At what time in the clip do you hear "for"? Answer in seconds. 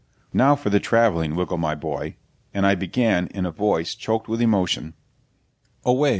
0.55-0.71